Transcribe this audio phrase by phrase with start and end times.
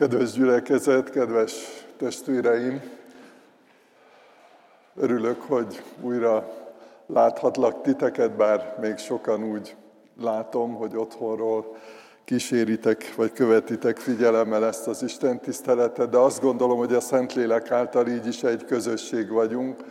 [0.00, 1.52] Kedves gyülekezet, kedves
[1.96, 2.80] testvéreim!
[4.96, 6.50] Örülök, hogy újra
[7.06, 9.76] láthatlak titeket, bár még sokan úgy
[10.20, 11.76] látom, hogy otthonról
[12.24, 18.06] kíséritek, vagy követitek figyelemmel ezt az Isten tiszteletet, de azt gondolom, hogy a Szentlélek által
[18.06, 19.84] így is egy közösség vagyunk,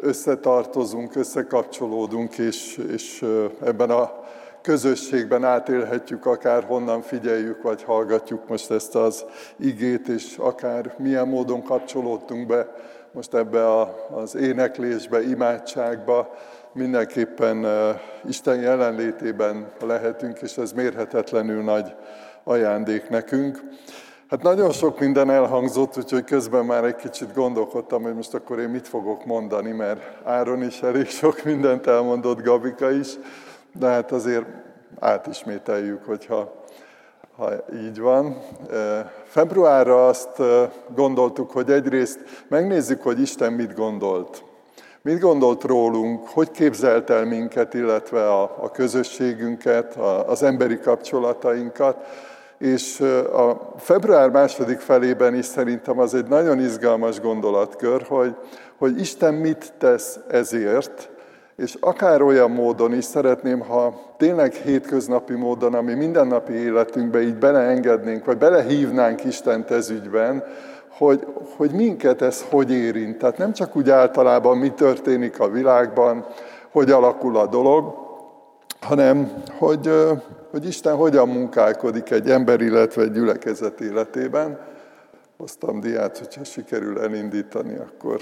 [0.00, 3.24] összetartozunk, összekapcsolódunk, és, és
[3.60, 4.26] ebben a
[4.68, 9.24] közösségben átélhetjük, akár honnan figyeljük, vagy hallgatjuk most ezt az
[9.56, 12.74] igét, és akár milyen módon kapcsolódtunk be
[13.12, 16.34] most ebbe az éneklésbe, imádságba,
[16.72, 17.66] mindenképpen
[18.24, 21.94] Isten jelenlétében lehetünk, és ez mérhetetlenül nagy
[22.44, 23.60] ajándék nekünk.
[24.30, 28.68] Hát nagyon sok minden elhangzott, úgyhogy közben már egy kicsit gondolkodtam, hogy most akkor én
[28.68, 33.08] mit fogok mondani, mert Áron is elég sok mindent elmondott, Gabika is,
[33.72, 34.46] de hát azért
[34.98, 36.66] átismételjük, hogyha
[37.38, 38.38] ha így van.
[39.24, 40.42] Februárra azt
[40.94, 42.18] gondoltuk, hogy egyrészt
[42.48, 44.44] megnézzük, hogy Isten mit gondolt.
[45.02, 51.96] Mit gondolt rólunk, hogy képzelt el minket, illetve a, a közösségünket, a, az emberi kapcsolatainkat.
[52.58, 53.00] És
[53.32, 58.34] a február második felében is szerintem az egy nagyon izgalmas gondolatkör, hogy,
[58.78, 61.10] hogy Isten mit tesz ezért,
[61.58, 68.24] és akár olyan módon is szeretném, ha tényleg hétköznapi módon, ami mindennapi életünkbe így beleengednénk,
[68.24, 70.44] vagy belehívnánk Istent ez ügyben,
[70.88, 71.26] hogy,
[71.56, 73.18] hogy minket ez hogy érint.
[73.18, 76.26] Tehát nem csak úgy általában mi történik a világban,
[76.70, 77.94] hogy alakul a dolog,
[78.80, 79.90] hanem hogy,
[80.50, 84.60] hogy Isten hogyan munkálkodik egy ember, illetve egy gyülekezet életében.
[85.38, 88.20] Hoztam diát, hogyha sikerül elindítani, akkor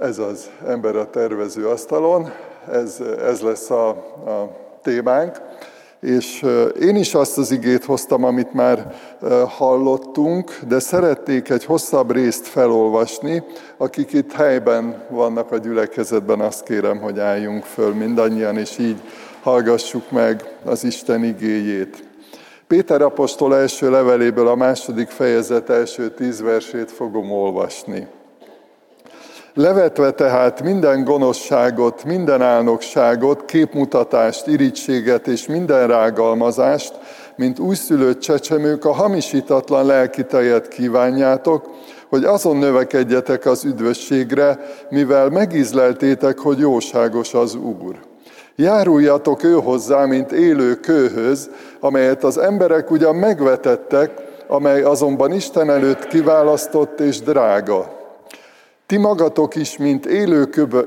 [0.00, 2.32] ez az ember a tervező asztalon,
[2.72, 4.50] ez, ez lesz a, a
[4.82, 5.40] témánk.
[6.00, 6.46] És
[6.80, 8.94] én is azt az igét hoztam, amit már
[9.48, 13.42] hallottunk, de szeretnék egy hosszabb részt felolvasni.
[13.76, 19.00] Akik itt helyben vannak a gyülekezetben, azt kérem, hogy álljunk föl mindannyian, és így
[19.42, 22.04] hallgassuk meg az Isten igéjét.
[22.66, 28.06] Péter apostol első leveléből a második fejezet első tíz versét fogom olvasni.
[29.58, 36.94] Levetve tehát minden gonoszságot, minden álnokságot, képmutatást, irítséget és minden rágalmazást,
[37.36, 41.70] mint újszülött csecsemők a hamisítatlan lelki tejet kívánjátok,
[42.08, 44.58] hogy azon növekedjetek az üdvösségre,
[44.90, 47.94] mivel megízleltétek, hogy jóságos az Úr.
[48.56, 51.50] Járuljatok ő hozzá, mint élő kőhöz,
[51.80, 54.10] amelyet az emberek ugyan megvetettek,
[54.46, 57.95] amely azonban Isten előtt kiválasztott és drága.
[58.86, 60.44] Ti magatok is, mint élő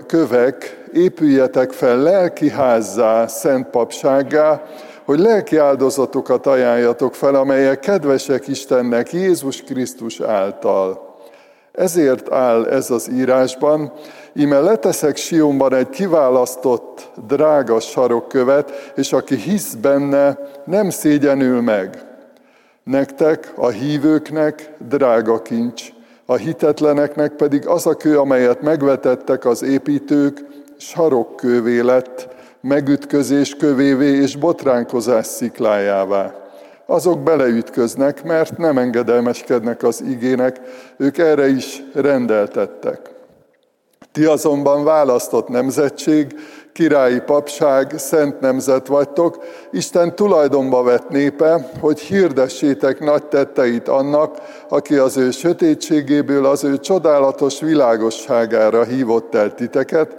[0.08, 4.64] kövek, épüljetek fel lelki házzá, szent papsággá,
[5.06, 11.18] hogy lelki áldozatokat ajánljatok fel, amelyek kedvesek Istennek Jézus Krisztus által.
[11.72, 13.94] Ezért áll ez az írásban,
[14.34, 22.04] íme leteszek Sionban egy kiválasztott, drága sarokkövet, és aki hisz benne, nem szégyenül meg.
[22.84, 25.84] Nektek, a hívőknek drága kincs,
[26.30, 30.46] a hitetleneknek pedig az a kő, amelyet megvetettek az építők,
[30.78, 32.28] sarokkővé lett,
[32.62, 36.36] megütközés kövévé és botránkozás sziklájává.
[36.86, 40.60] Azok beleütköznek, mert nem engedelmeskednek az igének,
[40.98, 43.00] ők erre is rendeltettek.
[44.12, 46.36] Ti azonban választott nemzetség,
[46.80, 54.38] királyi papság, szent nemzet vagytok, Isten tulajdonba vett népe, hogy hirdessétek nagy tetteit annak,
[54.70, 60.16] aki az ő sötétségéből az ő csodálatos világosságára hívott el titeket,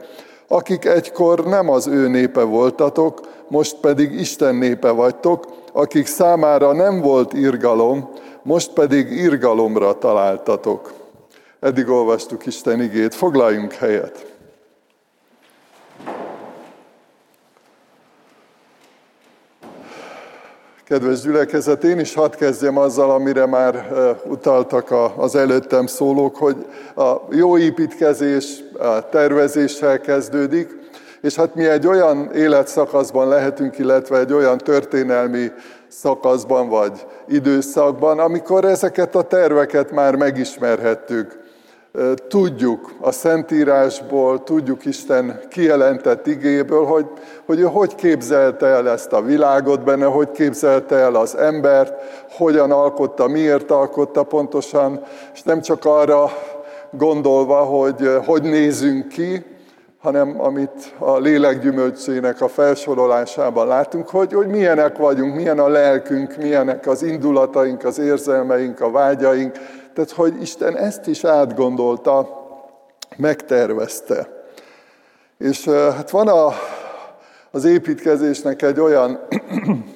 [0.48, 7.00] akik egykor nem az ő népe voltatok, most pedig Isten népe vagytok, akik számára nem
[7.00, 8.10] volt irgalom,
[8.42, 10.92] most pedig irgalomra találtatok.
[11.60, 14.29] Eddig olvastuk Isten igét, foglaljunk helyet.
[20.90, 23.86] Kedves gyülekezet, én is hadd kezdjem azzal, amire már
[24.26, 26.66] utaltak az előttem szólók, hogy
[26.96, 30.78] a jó építkezés a tervezéssel kezdődik,
[31.20, 35.52] és hát mi egy olyan életszakaszban lehetünk, illetve egy olyan történelmi
[35.88, 41.39] szakaszban vagy időszakban, amikor ezeket a terveket már megismerhettük.
[42.28, 47.06] Tudjuk a Szentírásból, tudjuk Isten kijelentett igéből, hogy,
[47.46, 51.92] hogy ő hogy képzelte el ezt a világot benne, hogy képzelte el az embert,
[52.30, 55.02] hogyan alkotta, miért alkotta pontosan,
[55.34, 56.30] és nem csak arra
[56.90, 59.44] gondolva, hogy hogy nézünk ki,
[60.00, 66.36] hanem amit a lélek gyümölcsének a felsorolásában látunk, hogy, hogy milyenek vagyunk, milyen a lelkünk,
[66.36, 69.58] milyenek az indulataink, az érzelmeink, a vágyaink.
[69.94, 72.38] Tehát, hogy Isten ezt is átgondolta,
[73.16, 74.44] megtervezte.
[75.38, 76.52] És hát van a,
[77.50, 79.18] az építkezésnek egy olyan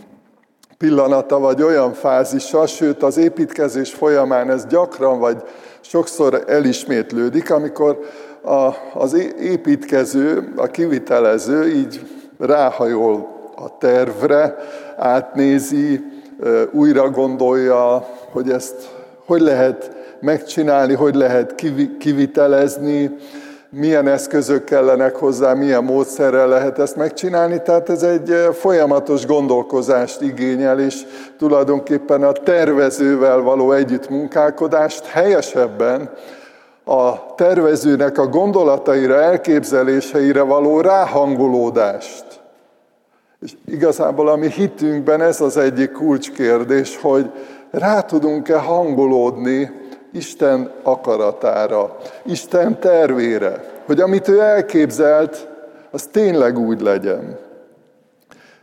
[0.79, 5.43] pillanata, vagy olyan fázisa, sőt az építkezés folyamán ez gyakran, vagy
[5.81, 7.99] sokszor elismétlődik, amikor
[8.43, 12.07] a, az építkező, a kivitelező így
[12.39, 14.57] ráhajol a tervre,
[14.97, 16.05] átnézi,
[16.71, 18.94] újra gondolja, hogy ezt
[19.27, 19.91] hogy lehet
[20.21, 21.55] megcsinálni, hogy lehet
[21.99, 23.17] kivitelezni,
[23.71, 27.63] milyen eszközök kellenek hozzá, milyen módszerrel lehet ezt megcsinálni.
[27.63, 31.03] Tehát ez egy folyamatos gondolkozást igényel, és
[31.39, 36.11] tulajdonképpen a tervezővel való együttmunkálkodást helyesebben
[36.85, 42.25] a tervezőnek a gondolataira, elképzeléseire való ráhangolódást.
[43.41, 47.31] És igazából a mi hitünkben ez az egyik kulcskérdés, hogy
[47.79, 49.71] rá tudunk-e hangolódni
[50.13, 55.49] Isten akaratára, Isten tervére, hogy amit ő elképzelt,
[55.91, 57.39] az tényleg úgy legyen.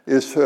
[0.06, 0.38] És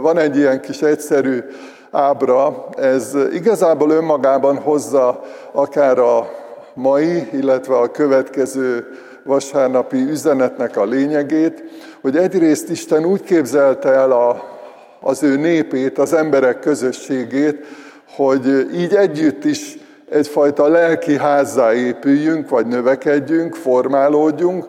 [0.00, 1.44] van egy ilyen kis egyszerű
[1.90, 5.20] ábra, ez igazából önmagában hozza
[5.52, 6.30] akár a
[6.74, 8.86] mai, illetve a következő
[9.24, 11.62] vasárnapi üzenetnek a lényegét,
[12.00, 14.51] hogy egyrészt Isten úgy képzelte el a,
[15.02, 17.64] az ő népét, az emberek közösségét,
[18.16, 19.78] hogy így együtt is
[20.10, 24.66] egyfajta lelki házzá épüljünk, vagy növekedjünk, formálódjunk,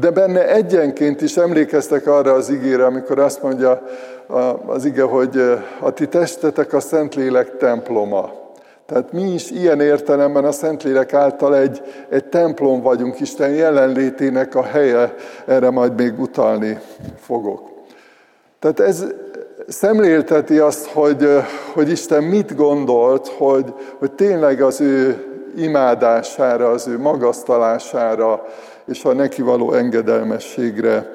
[0.00, 3.82] de benne egyenként is emlékeztek arra az igére, amikor azt mondja
[4.66, 8.40] az ige, hogy a ti testetek a Szentlélek temploma.
[8.86, 14.62] Tehát mi is ilyen értelemben a Szentlélek által egy, egy templom vagyunk, Isten jelenlétének a
[14.62, 15.14] helye,
[15.46, 16.78] erre majd még utalni
[17.20, 17.70] fogok.
[18.58, 19.04] Tehát ez
[19.72, 21.28] szemlélteti azt, hogy,
[21.72, 25.26] hogy Isten mit gondolt, hogy, hogy tényleg az ő
[25.56, 28.44] imádására, az ő magasztalására
[28.84, 31.10] és a neki való engedelmességre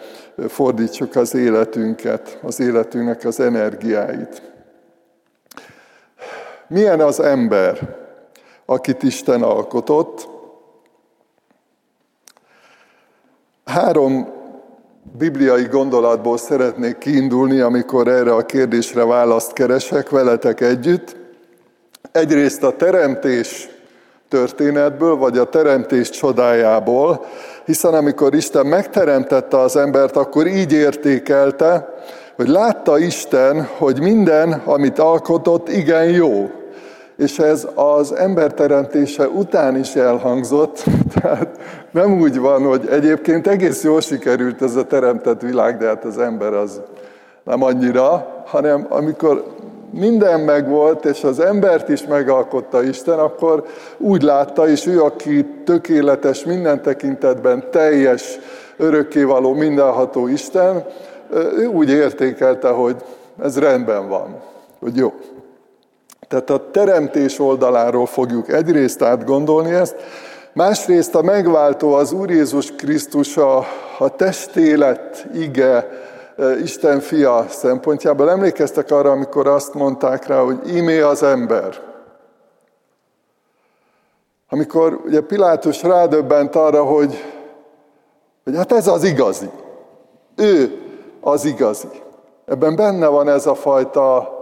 [0.48, 4.42] fordítsuk az életünket, az életünknek az energiáit.
[6.68, 7.96] Milyen az ember,
[8.66, 10.28] akit Isten alkotott?
[13.66, 14.37] Három
[15.12, 21.16] bibliai gondolatból szeretnék kiindulni, amikor erre a kérdésre választ keresek veletek együtt.
[22.12, 23.70] Egyrészt a teremtés
[24.30, 27.26] történetből, vagy a teremtés csodájából,
[27.66, 31.96] hiszen amikor Isten megteremtette az embert, akkor így értékelte,
[32.36, 36.50] hogy látta Isten, hogy minden, amit alkotott, igen jó.
[37.18, 40.84] És ez az ember teremtése után is elhangzott,
[41.22, 41.60] tehát
[41.92, 46.18] nem úgy van, hogy egyébként egész jól sikerült ez a teremtett világ, de hát az
[46.18, 46.82] ember az
[47.44, 49.44] nem annyira, hanem amikor
[49.92, 53.66] minden megvolt, és az embert is megalkotta Isten, akkor
[53.98, 58.40] úgy látta, és ő, aki tökéletes minden tekintetben, teljes,
[58.78, 60.86] örökkévaló, mindenható Isten,
[61.58, 62.96] ő úgy értékelte, hogy
[63.42, 64.36] ez rendben van,
[64.80, 65.14] hogy jó.
[66.28, 69.96] Tehát a teremtés oldaláról fogjuk egyrészt átgondolni ezt,
[70.54, 73.58] másrészt a megváltó az Úr Jézus Krisztus a,
[74.00, 75.90] a testélet ige,
[76.38, 78.30] e, Isten fia szempontjából.
[78.30, 81.86] Emlékeztek arra, amikor azt mondták rá, hogy imé az ember.
[84.50, 87.24] Amikor ugye Pilátus rádöbbent arra, hogy,
[88.44, 89.50] hogy hát ez az igazi.
[90.36, 90.82] Ő
[91.22, 91.88] az igazi.
[92.46, 94.37] Ebben benne van ez a fajta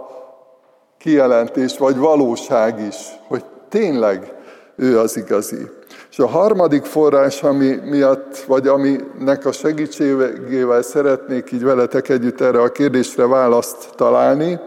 [1.06, 2.96] kijelentés, vagy valóság is,
[3.28, 4.32] hogy tényleg
[4.76, 5.70] ő az igazi.
[6.10, 12.60] És a harmadik forrás, ami miatt, vagy aminek a segítségével szeretnék így veletek együtt erre
[12.60, 14.58] a kérdésre választ találni,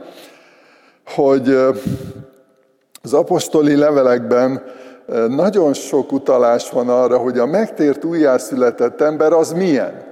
[1.05, 1.50] hogy
[3.03, 4.63] az apostoli levelekben
[5.27, 10.09] nagyon sok utalás van arra, hogy a megtért újjászületett ember az milyen.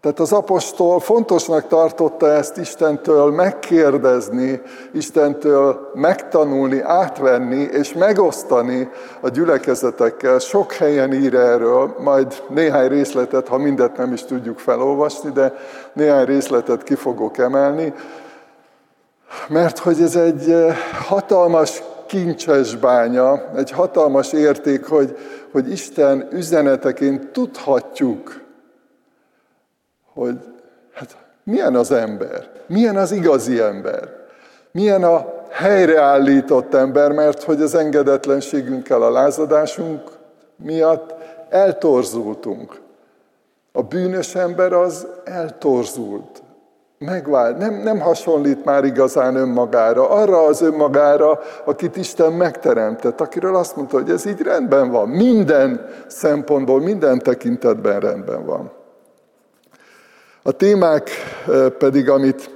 [0.00, 4.62] Tehát az apostol fontosnak tartotta ezt Istentől megkérdezni,
[4.92, 8.88] Istentől megtanulni, átvenni és megosztani
[9.20, 10.38] a gyülekezetekkel.
[10.38, 15.54] Sok helyen ír erről, majd néhány részletet, ha mindet nem is tudjuk felolvasni, de
[15.92, 17.92] néhány részletet ki fogok emelni.
[19.48, 20.76] Mert hogy ez egy eh,
[21.06, 25.16] hatalmas kincses bánya, egy hatalmas érték, hogy,
[25.52, 28.46] hogy Isten üzeneteként tudhatjuk,
[30.18, 30.36] hogy
[30.92, 34.08] hát milyen az ember, milyen az igazi ember,
[34.70, 40.00] milyen a helyreállított ember, mert hogy az engedetlenségünkkel, a lázadásunk
[40.56, 41.14] miatt
[41.48, 42.80] eltorzultunk.
[43.72, 46.42] A bűnös ember az eltorzult,
[46.98, 53.76] megvált, nem, nem hasonlít már igazán önmagára, arra az önmagára, akit Isten megteremtett, akiről azt
[53.76, 58.77] mondta, hogy ez így rendben van, minden szempontból, minden tekintetben rendben van.
[60.48, 61.10] A témák
[61.78, 62.50] pedig, amit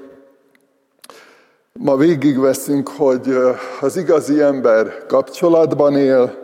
[1.72, 3.34] ma végigveszünk, hogy
[3.80, 6.38] az igazi ember kapcsolatban él,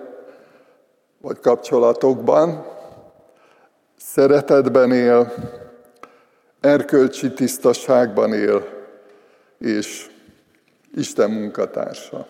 [1.21, 2.67] vagy kapcsolatokban,
[3.97, 5.33] szeretetben él,
[6.61, 8.67] erkölcsi tisztaságban él,
[9.59, 10.11] és
[10.95, 12.26] Isten munkatársa.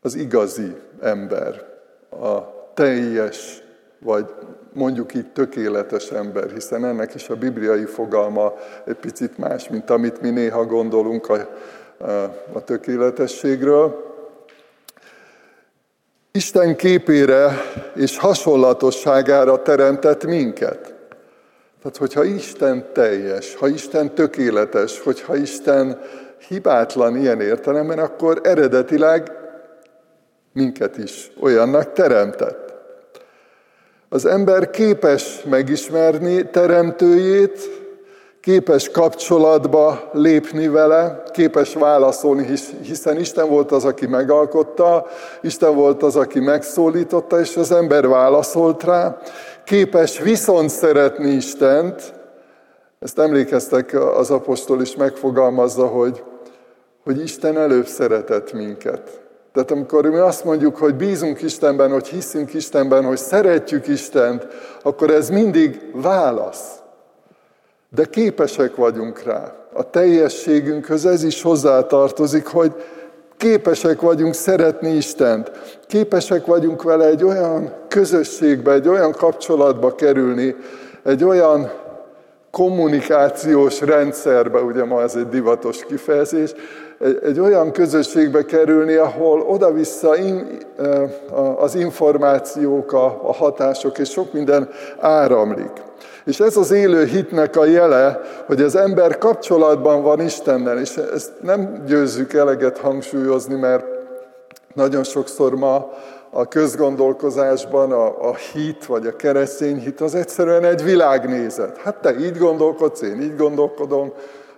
[0.00, 1.66] Az igazi ember,
[2.10, 2.38] a
[2.74, 3.62] teljes,
[3.98, 4.34] vagy
[4.74, 8.52] mondjuk így tökéletes ember, hiszen ennek is a bibliai fogalma
[8.84, 11.34] egy picit más, mint amit mi néha gondolunk a,
[12.52, 14.12] a, tökéletességről.
[16.32, 17.52] Isten képére
[17.94, 20.94] és hasonlatosságára teremtett minket.
[21.82, 26.00] Tehát, hogyha Isten teljes, ha Isten tökéletes, hogyha Isten
[26.48, 29.32] hibátlan ilyen értelemben, akkor eredetileg
[30.52, 32.63] minket is olyannak teremtett.
[34.14, 37.58] Az ember képes megismerni teremtőjét,
[38.40, 42.46] képes kapcsolatba lépni vele, képes válaszolni,
[42.82, 45.06] hiszen Isten volt az, aki megalkotta,
[45.42, 49.18] Isten volt az, aki megszólította, és az ember válaszolt rá,
[49.64, 52.14] képes viszont szeretni Istent,
[52.98, 56.22] ezt emlékeztek, az apostol is megfogalmazza, hogy,
[57.04, 59.23] hogy Isten előbb szeretett minket.
[59.54, 64.46] Tehát amikor mi azt mondjuk, hogy bízunk Istenben, hogy hiszünk Istenben, hogy szeretjük Istent,
[64.82, 66.78] akkor ez mindig válasz.
[67.88, 69.54] De képesek vagyunk rá.
[69.72, 72.72] A teljességünkhöz ez is hozzátartozik, hogy
[73.36, 75.50] képesek vagyunk szeretni Istent,
[75.86, 80.56] képesek vagyunk vele egy olyan közösségbe, egy olyan kapcsolatba kerülni,
[81.02, 81.70] egy olyan
[82.50, 86.54] kommunikációs rendszerbe, ugye ma ez egy divatos kifejezés,
[87.04, 90.58] egy, egy olyan közösségbe kerülni, ahol oda-vissza in,
[91.56, 94.68] az információk, a, a hatások és sok minden
[94.98, 95.72] áramlik.
[96.24, 101.32] És ez az élő hitnek a jele, hogy az ember kapcsolatban van Istennel, és ezt
[101.40, 103.84] nem győzzük eleget hangsúlyozni, mert
[104.74, 105.92] nagyon sokszor ma
[106.30, 111.76] a közgondolkozásban a, a hit, vagy a keresztény hit az egyszerűen egy világnézet.
[111.76, 114.12] Hát te így gondolkodsz, én így gondolkodom,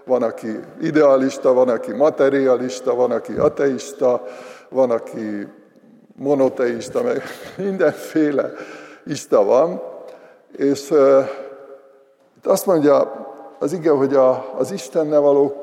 [0.07, 4.23] van, aki idealista, van, aki materialista, van, aki ateista,
[4.69, 5.49] van, aki
[6.17, 7.23] monoteista, meg
[7.67, 8.53] mindenféle
[9.07, 9.83] ista van.
[10.57, 10.91] És
[12.37, 13.27] itt azt mondja
[13.59, 15.61] az ige, hogy a, az Istennel való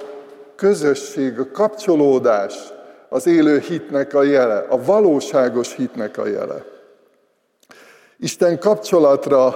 [0.56, 2.74] közösség, a kapcsolódás
[3.10, 6.66] az élő hitnek a jele, a valóságos hitnek a jele.
[8.18, 9.56] Isten kapcsolatra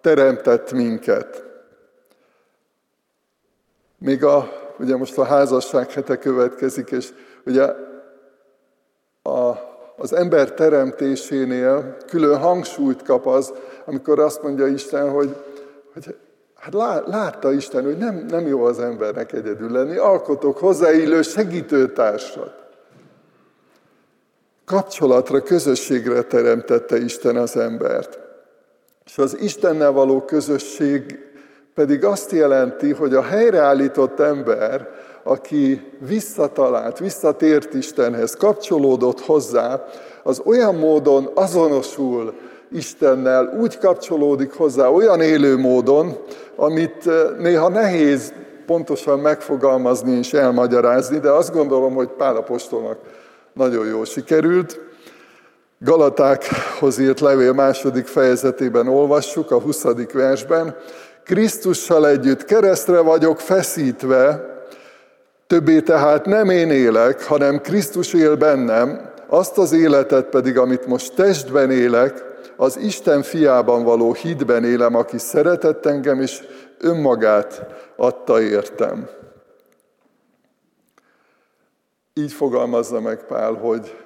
[0.00, 1.44] teremtett minket.
[4.04, 7.08] Még a, ugye most a házasság hete következik, és
[7.46, 7.64] ugye
[9.22, 9.52] a,
[9.96, 13.52] az ember teremtésénél külön hangsúlyt kap az,
[13.84, 15.36] amikor azt mondja Isten, hogy,
[15.92, 16.16] hogy
[16.54, 16.74] Hát
[17.06, 22.54] látta Isten, hogy nem, nem jó az embernek egyedül lenni, alkotok hozzáillő segítőtársat.
[24.64, 28.18] Kapcsolatra, közösségre teremtette Isten az embert.
[29.04, 31.24] És az Istennel való közösség
[31.74, 34.88] pedig azt jelenti, hogy a helyreállított ember,
[35.22, 39.84] aki visszatalált, visszatért Istenhez, kapcsolódott hozzá,
[40.22, 42.34] az olyan módon azonosul
[42.72, 46.16] Istennel, úgy kapcsolódik hozzá olyan élő módon,
[46.56, 48.32] amit eh, néha nehéz
[48.66, 52.98] pontosan megfogalmazni és elmagyarázni, de azt gondolom, hogy Pálapostolnak
[53.52, 54.80] nagyon jól sikerült.
[55.78, 59.84] Galatákhoz írt levél második fejezetében olvassuk, a 20.
[60.12, 60.76] versben.
[61.24, 64.52] Krisztussal együtt keresztre vagyok feszítve,
[65.46, 71.14] többé tehát nem én élek, hanem Krisztus él bennem, azt az életet pedig, amit most
[71.14, 72.24] testben élek,
[72.56, 76.42] az Isten fiában való hitben élem, aki szeretett engem, és
[76.78, 77.66] önmagát
[77.96, 79.08] adta értem.
[82.14, 83.96] Így fogalmazza meg Pál, hogy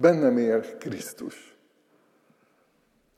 [0.00, 1.51] bennem él Krisztus.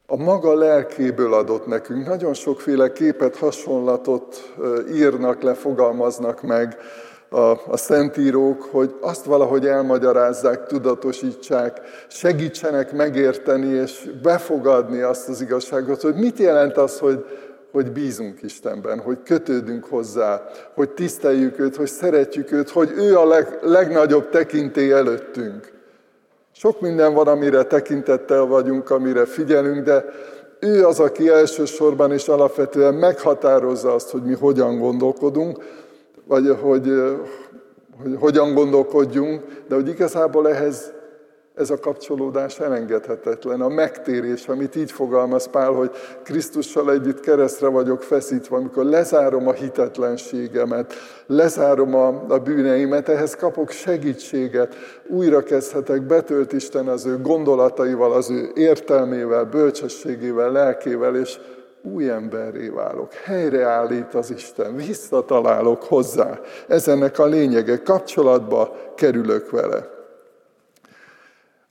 [0.07, 2.07] A maga lelkéből adott nekünk.
[2.07, 4.55] Nagyon sokféle képet, hasonlatot
[4.93, 6.77] írnak le, fogalmaznak meg
[7.29, 16.03] a, a szentírók, hogy azt valahogy elmagyarázzák, tudatosítsák, segítsenek megérteni és befogadni azt az igazságot,
[16.03, 17.25] hogy mit jelent az, hogy,
[17.73, 20.43] hogy bízunk Istenben, hogy kötődünk hozzá,
[20.75, 25.74] hogy tiszteljük őt, hogy szeretjük őt, hogy ő a leg, legnagyobb tekintély előttünk.
[26.57, 30.05] Sok minden van, amire tekintettel vagyunk, amire figyelünk, de
[30.61, 35.59] ő az, aki elsősorban és alapvetően meghatározza azt, hogy mi hogyan gondolkodunk,
[36.27, 36.93] vagy hogy,
[38.03, 40.93] hogy hogyan gondolkodjunk, de hogy igazából ehhez
[41.55, 43.61] ez a kapcsolódás elengedhetetlen.
[43.61, 45.91] A megtérés, amit így fogalmaz Pál, hogy
[46.23, 50.95] Krisztussal együtt keresztre vagyok feszítve, amikor lezárom a hitetlenségemet,
[51.27, 54.75] lezárom a, a bűneimet, ehhez kapok segítséget,
[55.07, 61.39] újra kezdhetek, betölt Isten az ő gondolataival, az ő értelmével, bölcsességével, lelkével, és
[61.83, 66.41] új emberré válok, helyreállít az Isten, visszatalálok hozzá.
[66.69, 69.94] Ez ennek a lényege, kapcsolatba kerülök vele.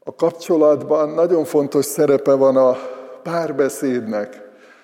[0.06, 2.78] A kapcsolatban nagyon fontos szerepe van a
[3.24, 4.42] párbeszédnek.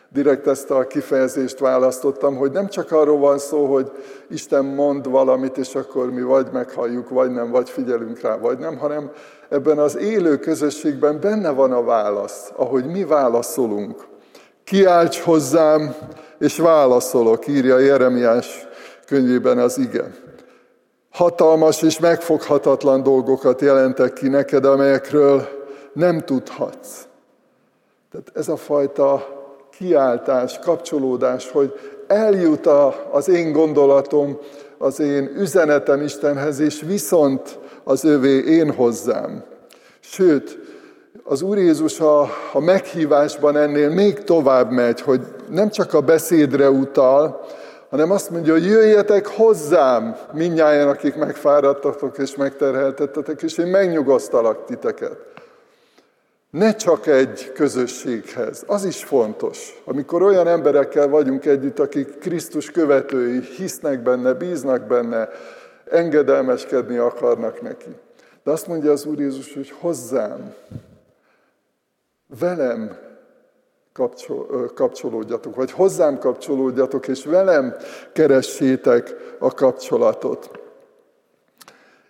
[0.09, 3.91] Direkt ezt a kifejezést választottam, hogy nem csak arról van szó, hogy
[4.29, 8.77] Isten mond valamit, és akkor mi vagy meghalljuk, vagy nem, vagy figyelünk rá, vagy nem,
[8.77, 9.11] hanem
[9.49, 14.07] ebben az élő közösségben benne van a válasz, ahogy mi válaszolunk.
[14.63, 15.95] Kiálts hozzám,
[16.39, 18.67] és válaszolok, írja Jeremiás
[19.05, 20.28] könyvében az ige.
[21.19, 25.47] Hatalmas és megfoghatatlan dolgokat jelentek ki neked, amelyekről
[25.93, 27.07] nem tudhatsz.
[28.11, 29.27] Tehát ez a fajta
[29.77, 31.73] kiáltás, kapcsolódás, hogy
[32.07, 32.67] eljut
[33.11, 34.37] az én gondolatom,
[34.77, 39.43] az én üzenetem Istenhez, és viszont az övé én hozzám.
[39.99, 40.59] Sőt,
[41.23, 42.21] az Úr Jézus a,
[42.53, 47.45] a meghívásban ennél még tovább megy, hogy nem csak a beszédre utal,
[47.89, 55.17] hanem azt mondja, hogy jöjjetek hozzám, minnyáján, akik megfáradtatok és megterheltettetek, és én megnyugasztalak titeket.
[56.49, 59.81] Ne csak egy közösséghez, az is fontos.
[59.85, 65.29] Amikor olyan emberekkel vagyunk együtt, akik Krisztus követői, hisznek benne, bíznak benne,
[65.89, 67.95] engedelmeskedni akarnak neki.
[68.43, 70.53] De azt mondja az Úr Jézus, hogy hozzám,
[72.39, 72.97] velem
[74.73, 77.75] kapcsolódjatok, vagy hozzám kapcsolódjatok, és velem
[78.13, 80.49] keressétek a kapcsolatot.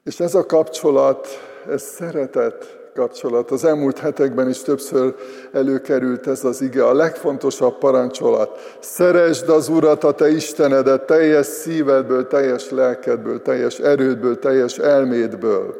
[0.03, 1.27] És ez a kapcsolat,
[1.69, 3.51] ez szeretet kapcsolat.
[3.51, 5.15] Az elmúlt hetekben is többször
[5.51, 8.77] előkerült ez az ige, a legfontosabb parancsolat.
[8.79, 15.75] Szeresd az Urat, a te Istenedet, teljes szívedből, teljes lelkedből, teljes erődből, teljes elmédből.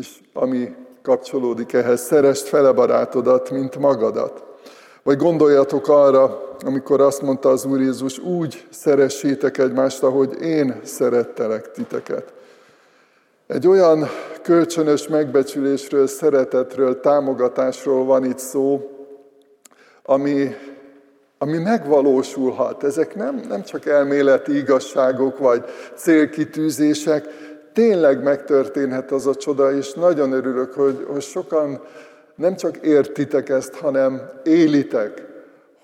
[0.00, 4.49] És ami kapcsolódik ehhez, szeresd fele barátodat, mint magadat.
[5.02, 11.70] Vagy gondoljatok arra, amikor azt mondta az Úr Jézus, úgy szeressétek egymást, ahogy én szerettelek
[11.70, 12.32] titeket.
[13.46, 14.08] Egy olyan
[14.42, 18.90] kölcsönös megbecsülésről, szeretetről, támogatásról van itt szó,
[20.02, 20.54] ami,
[21.38, 22.84] ami megvalósulhat.
[22.84, 27.24] Ezek nem, nem csak elméleti igazságok vagy célkitűzések,
[27.72, 31.80] tényleg megtörténhet az a csoda, és nagyon örülök, hogy, hogy sokan
[32.40, 35.26] nem csak értitek ezt, hanem élitek,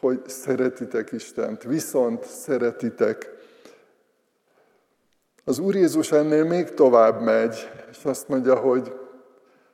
[0.00, 3.34] hogy szeretitek Istent, viszont szeretitek.
[5.44, 8.92] Az Úr Jézus ennél még tovább megy, és azt mondja, hogy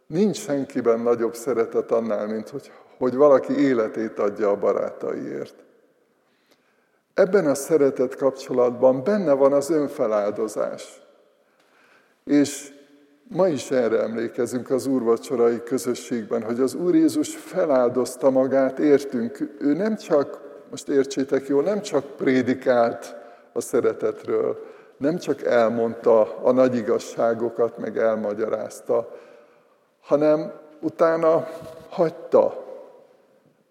[0.06, 5.54] nincs senkiben nagyobb szeretet annál, mint hogy, hogy valaki életét adja a barátaiért.
[7.14, 11.02] Ebben a szeretet kapcsolatban benne van az önfeláldozás.
[12.24, 12.72] És
[13.34, 19.56] Ma is erre emlékezünk az úrvacsorai közösségben, hogy az Úr Jézus feláldozta magát, értünk.
[19.60, 20.40] Ő nem csak,
[20.70, 23.16] most értsétek jól, nem csak prédikált
[23.52, 24.66] a szeretetről,
[24.96, 29.16] nem csak elmondta a nagy igazságokat, meg elmagyarázta,
[30.00, 31.48] hanem utána
[31.88, 32.64] hagyta.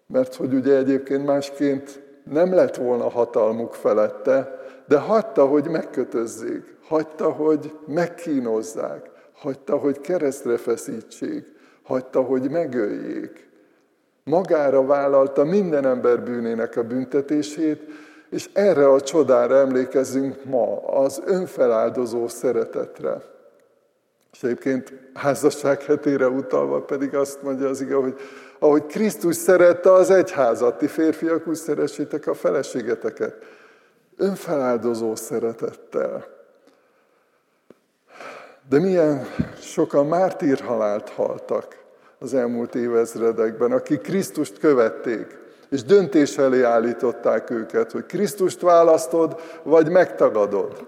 [0.06, 7.30] Mert hogy ugye egyébként másként nem lett volna hatalmuk felette, de hagyta, hogy megkötözzék, hagyta,
[7.30, 9.10] hogy megkínozzák,
[9.42, 11.46] hagyta, hogy keresztre feszítsék,
[11.82, 13.50] hagyta, hogy megöljék.
[14.24, 17.80] Magára vállalta minden ember bűnének a büntetését,
[18.30, 23.22] és erre a csodára emlékezünk ma, az önfeláldozó szeretetre.
[24.32, 28.14] És egyébként házasság hetére utalva pedig azt mondja az ige, hogy
[28.58, 33.36] ahogy Krisztus szerette az egyházat, ti férfiak úgy szeressétek a feleségeteket.
[34.16, 36.41] Önfeláldozó szeretettel.
[38.68, 39.26] De milyen
[39.60, 41.76] sokan mártírhalált haltak
[42.18, 45.38] az elmúlt évezredekben, akik Krisztust követték,
[45.70, 50.86] és döntés elé állították őket, hogy Krisztust választod, vagy megtagadod.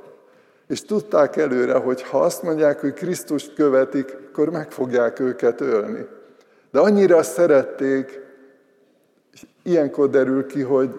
[0.68, 6.06] És tudták előre, hogy ha azt mondják, hogy Krisztust követik, akkor meg fogják őket ölni.
[6.70, 8.20] De annyira szerették,
[9.32, 10.90] és ilyenkor derül ki, hogy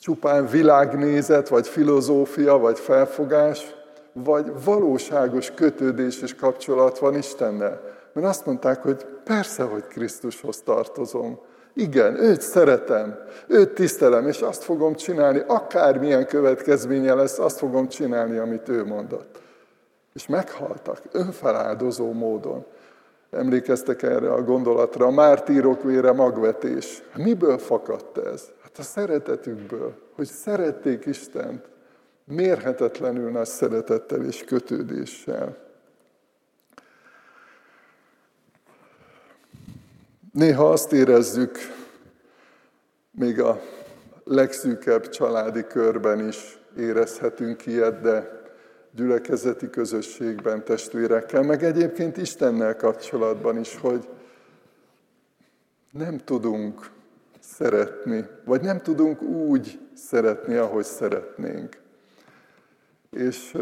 [0.00, 3.74] csupán világnézet, vagy filozófia, vagy felfogás,
[4.24, 7.80] vagy valóságos kötődés és kapcsolat van Istennel.
[8.12, 11.38] Mert azt mondták, hogy persze, hogy Krisztushoz tartozom.
[11.74, 18.36] Igen, őt szeretem, őt tisztelem, és azt fogom csinálni, akármilyen következménye lesz, azt fogom csinálni,
[18.36, 19.40] amit ő mondott.
[20.14, 22.64] És meghaltak önfeláldozó módon.
[23.30, 27.02] Emlékeztek erre a gondolatra, a mártírok vére magvetés.
[27.16, 28.50] Miből fakadt ez?
[28.62, 31.68] Hát a szeretetükből, hogy szerették Istent,
[32.28, 35.56] mérhetetlenül nagy szeretettel és kötődéssel.
[40.32, 41.58] Néha azt érezzük,
[43.10, 43.60] még a
[44.24, 48.42] legszűkebb családi körben is érezhetünk ilyet, de
[48.90, 54.08] gyülekezeti közösségben, testvérekkel, meg egyébként Istennel kapcsolatban is, hogy
[55.90, 56.90] nem tudunk
[57.40, 61.86] szeretni, vagy nem tudunk úgy szeretni, ahogy szeretnénk.
[63.10, 63.56] És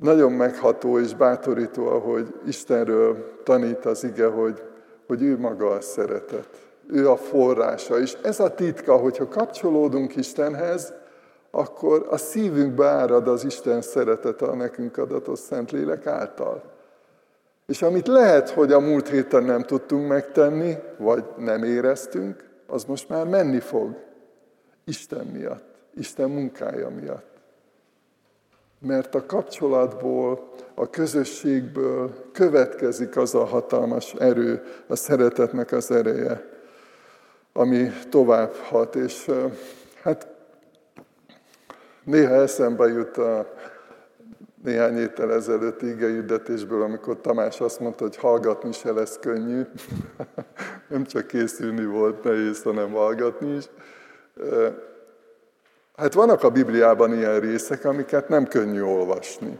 [0.00, 4.62] nagyon megható és bátorító, ahogy Istenről tanít az ige, hogy,
[5.06, 6.48] hogy ő maga a szeretet.
[6.86, 8.00] Ő a forrása.
[8.00, 10.92] És ez a titka, hogyha kapcsolódunk Istenhez,
[11.50, 16.62] akkor a szívünkbe árad az Isten szeretete a nekünk adatos Szentlélek által.
[17.66, 23.08] És amit lehet, hogy a múlt héten nem tudtunk megtenni, vagy nem éreztünk, az most
[23.08, 23.96] már menni fog.
[24.84, 27.37] Isten miatt, Isten munkája miatt.
[28.78, 36.44] Mert a kapcsolatból, a közösségből következik az a hatalmas erő, a szeretetnek az ereje,
[37.52, 38.94] ami tovább hat.
[38.94, 39.30] És
[40.02, 40.28] hát
[42.08, 43.52] Néha eszembe jut a
[44.64, 49.62] néhány héttel ezelőtt igehirdetésből, amikor Tamás azt mondta, hogy hallgatni se lesz könnyű.
[50.88, 53.64] Nem csak készülni volt nehéz, hanem hallgatni is.
[55.98, 59.58] Hát vannak a Bibliában ilyen részek, amiket nem könnyű olvasni.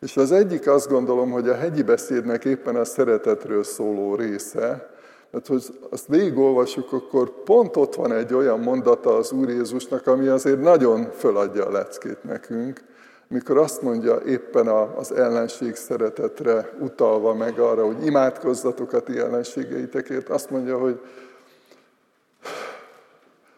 [0.00, 4.90] És az egyik azt gondolom, hogy a hegyi beszédnek éppen a szeretetről szóló része,
[5.30, 10.26] mert hogy azt végigolvassuk, akkor pont ott van egy olyan mondata az Úr Jézusnak, ami
[10.26, 12.80] azért nagyon föladja a leckét nekünk,
[13.28, 20.28] mikor azt mondja éppen az ellenség szeretetre utalva meg arra, hogy imádkozzatok a ti ellenségeitekért,
[20.28, 21.00] azt mondja, hogy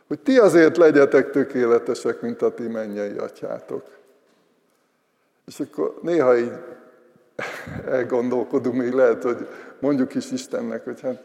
[0.09, 3.83] hogy ti azért legyetek tökéletesek, mint a ti mennyei atyátok.
[5.47, 6.53] És akkor néha így
[7.87, 9.49] elgondolkodunk, még lehet, hogy
[9.81, 11.23] mondjuk is Istennek, hogy hát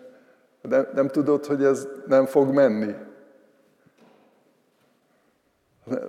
[0.61, 2.95] nem, nem tudod, hogy ez nem fog menni?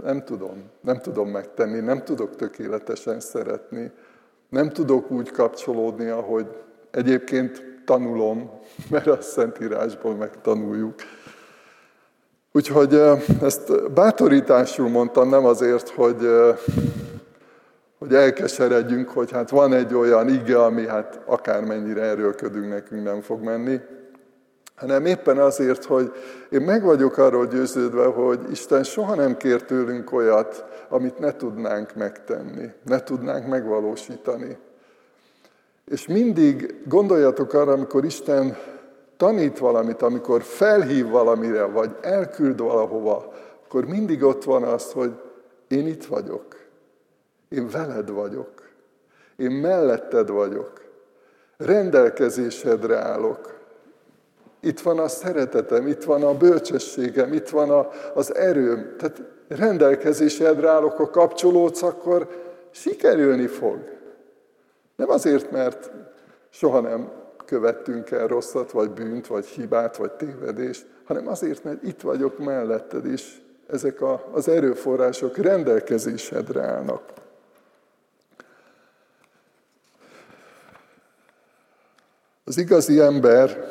[0.02, 3.90] Nem tudom, nem tudom megtenni, nem tudok tökéletesen szeretni,
[4.48, 6.46] nem tudok úgy kapcsolódni, ahogy
[6.90, 8.50] egyébként tanulom,
[8.90, 10.94] mert a Szentírásból megtanuljuk.
[12.56, 13.00] Úgyhogy
[13.42, 16.28] ezt bátorításul mondtam, nem azért, hogy,
[17.98, 23.42] hogy elkeseredjünk, hogy hát van egy olyan ige, ami hát akármennyire erőlködünk, nekünk nem fog
[23.42, 23.80] menni,
[24.74, 26.12] hanem éppen azért, hogy
[26.50, 31.94] én meg vagyok arról győződve, hogy Isten soha nem kér tőlünk olyat, amit ne tudnánk
[31.94, 34.58] megtenni, ne tudnánk megvalósítani.
[35.84, 38.56] És mindig gondoljatok arra, amikor Isten
[39.24, 43.32] tanít valamit, amikor felhív valamire, vagy elküld valahova,
[43.64, 45.12] akkor mindig ott van az, hogy
[45.68, 46.56] én itt vagyok,
[47.48, 48.68] én veled vagyok,
[49.36, 50.84] én melletted vagyok,
[51.56, 53.58] rendelkezésedre állok,
[54.60, 58.94] itt van a szeretetem, itt van a bölcsességem, itt van a, az erőm.
[58.98, 62.28] Tehát rendelkezésedre állok, ha kapcsolódsz, akkor
[62.70, 63.78] sikerülni fog.
[64.96, 65.90] Nem azért, mert
[66.50, 72.00] soha nem követtünk el rosszat, vagy bűnt, vagy hibát, vagy tévedést, hanem azért, mert itt
[72.00, 77.02] vagyok melletted, és ezek a, az erőforrások rendelkezésedre állnak.
[82.44, 83.64] Az igazi ember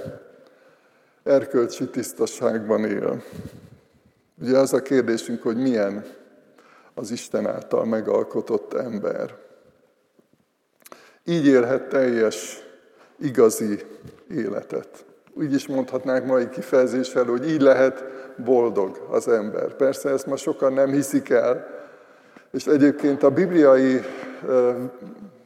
[1.24, 3.24] erkölcsi tisztaságban él.
[4.42, 6.06] Ugye az a kérdésünk, hogy milyen
[6.94, 9.36] az Isten által megalkotott ember.
[11.24, 12.64] Így élhet teljes,
[13.24, 13.80] igazi
[14.36, 15.06] életet.
[15.34, 18.04] Úgy is mondhatnánk mai kifejezéssel, hogy így lehet
[18.38, 19.74] boldog az ember.
[19.74, 21.68] Persze ezt ma sokan nem hiszik el,
[22.52, 24.02] és egyébként a bibliai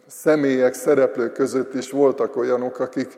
[0.07, 3.17] személyek, szereplők között is voltak olyanok, akik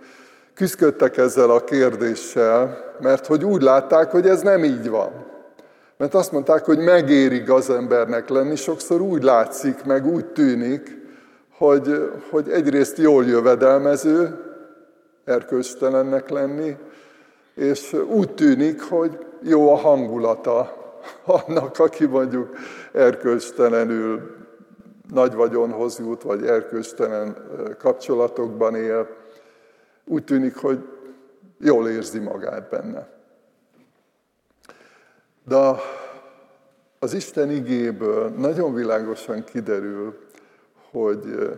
[0.53, 5.25] küzdöttek ezzel a kérdéssel, mert hogy úgy látták, hogy ez nem így van.
[5.97, 10.97] Mert azt mondták, hogy megéri az embernek lenni, sokszor úgy látszik, meg úgy tűnik,
[11.57, 14.48] hogy, hogy egyrészt jól jövedelmező,
[15.29, 16.77] erkölcstelennek lenni,
[17.53, 20.77] és úgy tűnik, hogy jó a hangulata
[21.25, 22.55] annak, aki mondjuk
[22.91, 24.35] erkölcstelenül
[25.09, 27.37] nagy vagyonhoz jut, vagy erkölcstelen
[27.77, 29.07] kapcsolatokban él,
[30.05, 30.79] úgy tűnik, hogy
[31.59, 33.07] jól érzi magát benne.
[35.47, 35.75] De
[36.99, 40.17] az Isten igéből nagyon világosan kiderül,
[40.91, 41.49] hogy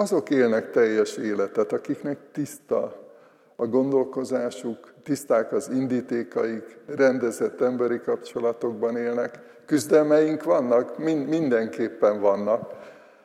[0.00, 3.08] azok élnek teljes életet, akiknek tiszta
[3.56, 9.38] a gondolkozásuk, tiszták az indítékaik, rendezett emberi kapcsolatokban élnek.
[9.66, 12.72] Küzdelmeink vannak, mindenképpen vannak,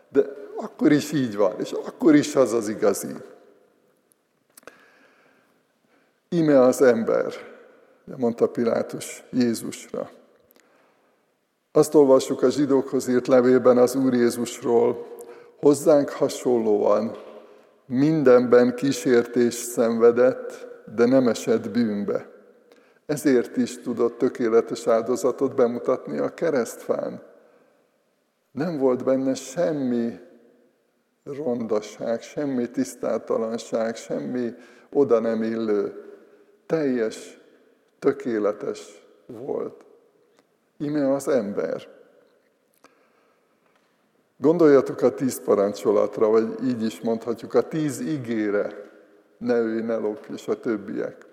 [0.10, 0.22] de
[0.56, 3.14] akkor is így van, és akkor is az az igazi.
[6.30, 7.34] Ime az ember,
[8.18, 10.10] mondta Pilátus Jézusra.
[11.72, 15.15] Azt olvassuk a zsidókhoz írt levélben az Úr Jézusról,
[15.66, 17.12] hozzánk hasonlóan
[17.86, 22.30] mindenben kísértést szenvedett, de nem esett bűnbe.
[23.06, 27.22] Ezért is tudott tökéletes áldozatot bemutatni a keresztfán.
[28.52, 30.20] Nem volt benne semmi
[31.24, 34.54] rondaság, semmi tisztátalanság, semmi
[34.92, 35.94] oda nem illő.
[36.66, 37.40] Teljes,
[38.00, 39.86] tökéletes volt.
[40.78, 41.95] Ime az ember.
[44.38, 48.68] Gondoljatok a tíz parancsolatra, vagy így is mondhatjuk, a tíz ígére,
[49.38, 51.26] ne őj, ne lop, és a többiek.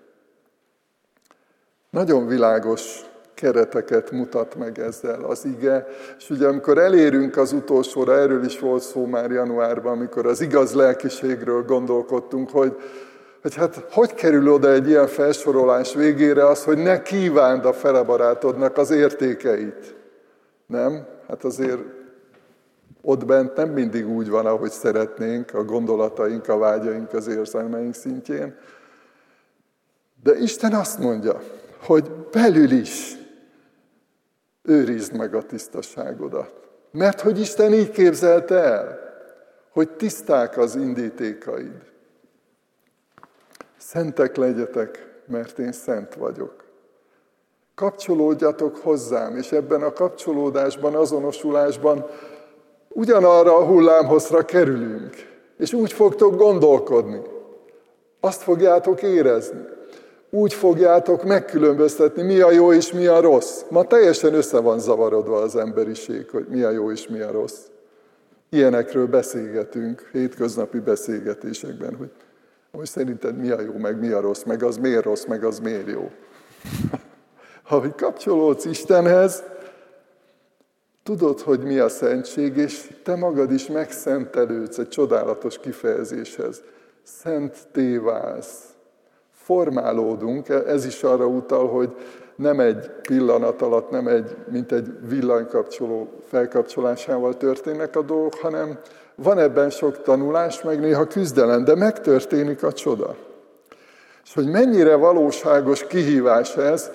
[1.89, 3.01] Nagyon világos
[3.33, 5.87] kereteket mutat meg ezzel az ige,
[6.17, 10.73] és ugye amikor elérünk az utolsóra, erről is volt szó már januárban, amikor az igaz
[10.73, 12.75] lelkiségről gondolkodtunk, hogy,
[13.41, 18.77] hogy hát hogy kerül oda egy ilyen felsorolás végére az, hogy ne kívánd a felebarátodnak
[18.77, 19.95] az értékeit.
[20.65, 21.05] Nem?
[21.27, 21.81] Hát azért
[23.05, 28.57] ott bent nem mindig úgy van, ahogy szeretnénk, a gondolataink, a vágyaink, az érzelmeink szintjén.
[30.23, 31.41] De Isten azt mondja,
[31.81, 33.17] hogy belül is
[34.61, 36.51] őrizd meg a tisztaságodat.
[36.91, 38.99] Mert hogy Isten így képzelte el,
[39.69, 41.91] hogy tiszták az indítékaid.
[43.77, 46.63] Szentek legyetek, mert én szent vagyok.
[47.75, 52.05] Kapcsolódjatok hozzám, és ebben a kapcsolódásban, azonosulásban
[52.93, 55.13] ugyanarra a hullámhozra kerülünk,
[55.57, 57.21] és úgy fogtok gondolkodni.
[58.19, 59.65] Azt fogjátok érezni.
[60.29, 63.61] Úgy fogjátok megkülönböztetni, mi a jó és mi a rossz.
[63.69, 67.59] Ma teljesen össze van zavarodva az emberiség, hogy mi a jó és mi a rossz.
[68.49, 72.11] Ilyenekről beszélgetünk hétköznapi beszélgetésekben, hogy,
[72.71, 75.59] hogy szerinted mi a jó, meg mi a rossz, meg az miért rossz, meg az
[75.59, 76.11] miért jó.
[77.63, 79.43] Ha kapcsolódsz Istenhez,
[81.03, 86.61] Tudod, hogy mi a szentség, és te magad is megszentelődsz egy csodálatos kifejezéshez.
[87.03, 88.59] Szent téválsz.
[89.31, 91.95] Formálódunk, ez is arra utal, hogy
[92.35, 98.79] nem egy pillanat alatt, nem egy, mint egy villanykapcsoló felkapcsolásával történnek a dolgok, hanem
[99.15, 103.15] van ebben sok tanulás, meg néha küzdelem, de megtörténik a csoda.
[104.23, 106.91] És hogy mennyire valóságos kihívás ez,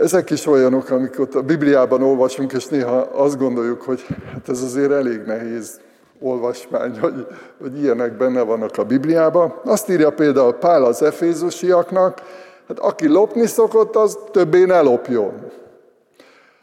[0.00, 4.90] ezek is olyanok, amiket a Bibliában olvasunk, és néha azt gondoljuk, hogy hát ez azért
[4.90, 5.80] elég nehéz
[6.20, 7.26] olvasmány, hogy,
[7.60, 9.54] hogy ilyenek benne vannak a Bibliában.
[9.64, 12.22] Azt írja például Pál az efézusiaknak,
[12.68, 15.32] hát aki lopni szokott, az többé ne lopjon,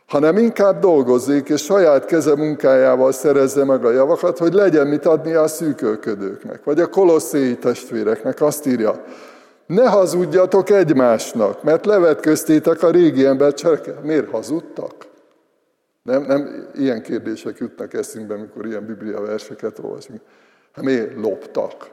[0.08, 5.34] hanem inkább dolgozzék, és saját keze munkájával szerezze meg a javakat, hogy legyen mit adni
[5.34, 6.64] a szűkölködőknek.
[6.64, 9.04] Vagy a kolosszéi testvéreknek azt írja,
[9.74, 14.04] ne hazudjatok egymásnak, mert levetköztétek a régi ember cseleket.
[14.04, 15.08] Miért hazudtak?
[16.02, 20.22] Nem, nem ilyen kérdések jutnak eszünkbe, amikor ilyen biblia verseket olvasunk.
[20.72, 21.92] Hát miért loptak?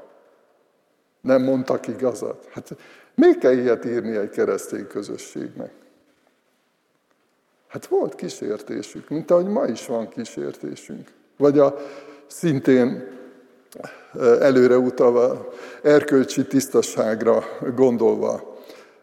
[1.20, 2.48] Nem mondtak igazat?
[2.50, 2.76] Hát
[3.14, 5.72] miért kell ilyet írni egy keresztény közösségnek?
[7.66, 11.08] Hát volt kísértésük, mint ahogy ma is van kísértésünk.
[11.36, 11.76] Vagy a
[12.26, 13.18] szintén
[14.40, 15.48] előre utalva,
[15.83, 18.59] erkölcsi tisztaságra gondolva.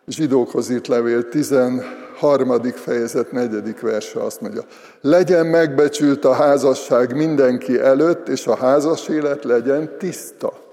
[0.07, 2.61] Zsidókhoz írt levél 13.
[2.61, 3.79] fejezet 4.
[3.79, 4.61] verse azt mondja,
[5.01, 10.65] legyen megbecsült a házasság mindenki előtt, és a házas élet legyen tiszta.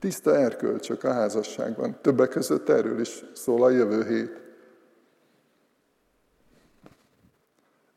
[0.00, 1.98] Tiszta erkölcsök a házasságban.
[2.00, 4.40] Többek között erről is szól a jövő hét.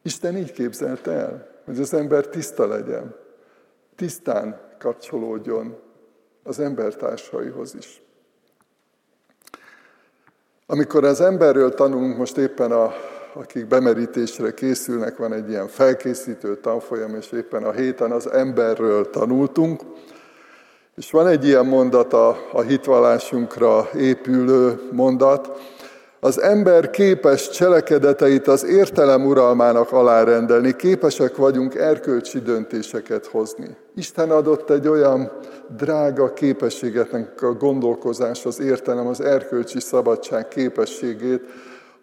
[0.01, 3.15] Isten így képzelte el hogy az ember tiszta legyen,
[3.95, 5.77] tisztán kapcsolódjon
[6.43, 8.01] az embertársaihoz is.
[10.65, 12.93] Amikor az emberről tanulunk, most éppen a,
[13.33, 19.81] akik bemerítésre készülnek, van egy ilyen felkészítő tanfolyam, és éppen a héten az emberről tanultunk,
[20.95, 25.59] és van egy ilyen mondat, a, a hitvallásunkra épülő mondat,
[26.25, 33.77] Az ember képes cselekedeteit az értelem uralmának alárendelni, képesek vagyunk erkölcsi döntéseket hozni.
[33.95, 35.31] Isten adott egy olyan
[35.77, 41.41] drága képességetnek a gondolkozás, az értelem, az erkölcsi szabadság képességét,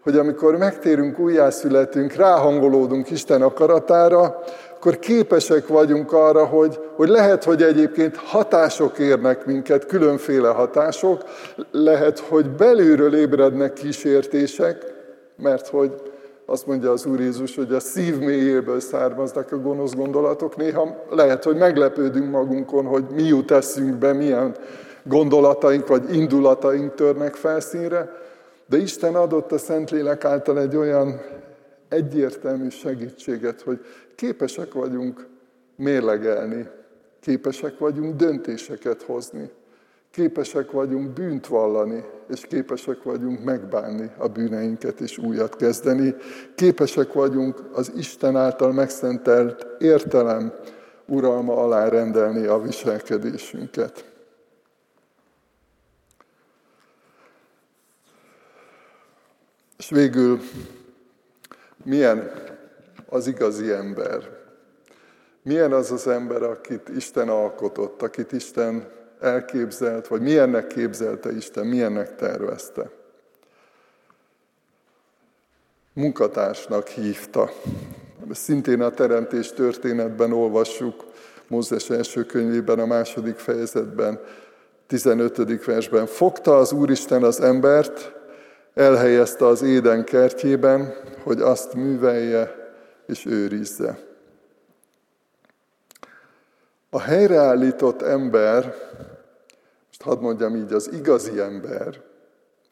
[0.02, 4.42] hogy amikor megtérünk, újjászületünk, ráhangolódunk Isten akaratára,
[4.84, 11.24] akkor képesek vagyunk arra, hogy, hogy lehet, hogy egyébként hatások érnek minket, különféle hatások,
[11.70, 14.84] lehet, hogy belülről ébrednek kísértések,
[15.36, 15.92] mert hogy
[16.46, 20.56] azt mondja az Úr Jézus, hogy a szív mélyéből származnak a gonosz gondolatok.
[20.56, 24.54] Néha lehet, hogy meglepődünk magunkon, hogy mi jut eszünkbe, milyen
[25.02, 28.10] gondolataink vagy indulataink törnek felszínre,
[28.66, 31.20] de Isten adott a Szentlélek által egy olyan
[31.92, 35.26] egyértelmű segítséget, hogy képesek vagyunk
[35.76, 36.68] mérlegelni,
[37.20, 39.50] képesek vagyunk döntéseket hozni,
[40.10, 46.14] képesek vagyunk bűnt vallani, és képesek vagyunk megbánni a bűneinket és újat kezdeni,
[46.54, 50.52] képesek vagyunk az Isten által megszentelt értelem
[51.06, 54.10] uralma alá rendelni a viselkedésünket.
[59.78, 60.40] És végül
[61.84, 62.32] milyen
[63.08, 64.40] az igazi ember?
[65.42, 68.88] Milyen az az ember, akit Isten alkotott, akit Isten
[69.20, 72.90] elképzelt, vagy milyennek képzelte Isten, milyennek tervezte?
[75.92, 77.50] Munkatársnak hívta.
[78.30, 81.04] Szintén a teremtés történetben olvassuk,
[81.48, 84.20] Mózes első könyvében, a második fejezetben,
[84.86, 85.64] 15.
[85.64, 86.06] versben.
[86.06, 88.12] Fogta az Úristen az embert,
[88.74, 92.54] elhelyezte az éden kertjében, hogy azt művelje
[93.06, 93.98] és őrizze.
[96.90, 98.74] A helyreállított ember,
[99.86, 102.00] most hadd mondjam így, az igazi ember,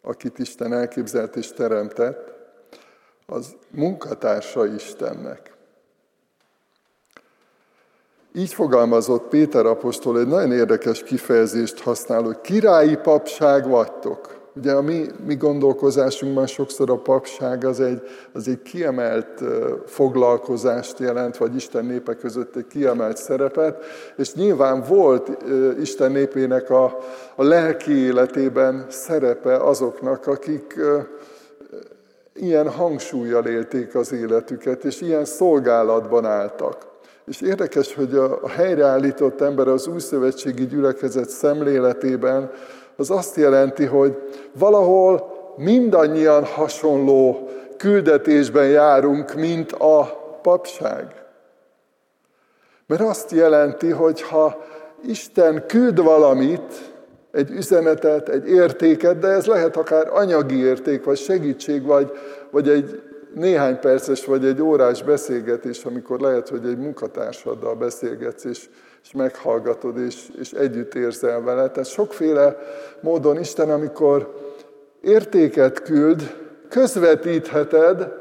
[0.02, 2.32] akit Isten elképzelt és teremtett,
[3.26, 5.54] az munkatársa Istennek.
[8.34, 14.39] Így fogalmazott Péter apostol egy nagyon érdekes kifejezést használ, hogy királyi papság vagytok.
[14.56, 19.42] Ugye a mi, mi gondolkozásunkban sokszor a papság az egy, az egy kiemelt
[19.86, 23.84] foglalkozást jelent, vagy Isten népe között egy kiemelt szerepet,
[24.16, 25.30] és nyilván volt
[25.80, 26.98] Isten népének a,
[27.34, 30.80] a lelki életében szerepe azoknak, akik
[32.34, 36.88] ilyen hangsúlyjal élték az életüket, és ilyen szolgálatban álltak.
[37.26, 42.50] És érdekes, hogy a helyreállított ember az új szövetségi gyülekezet szemléletében
[43.00, 44.16] az azt jelenti, hogy
[44.58, 50.04] valahol mindannyian hasonló küldetésben járunk, mint a
[50.42, 51.14] papság.
[52.86, 54.64] Mert azt jelenti, hogy ha
[55.06, 56.92] Isten küld valamit,
[57.32, 62.10] egy üzenetet, egy értéket, de ez lehet akár anyagi érték, vagy segítség, vagy,
[62.50, 63.02] vagy egy
[63.34, 68.68] néhány perces, vagy egy órás beszélgetés, amikor lehet, hogy egy munkatársaddal beszélgetsz, és
[69.02, 71.68] és meghallgatod, és, és együtt érzel vele.
[71.70, 72.56] Tehát sokféle
[73.00, 74.34] módon Isten, amikor
[75.00, 76.36] értéket küld,
[76.68, 78.12] közvetítheted